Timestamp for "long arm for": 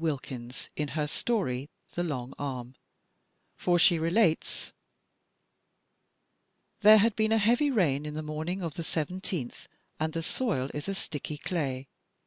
2.02-3.78